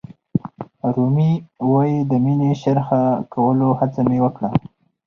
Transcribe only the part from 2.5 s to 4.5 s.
شرحه کولو هڅه مې وکړه.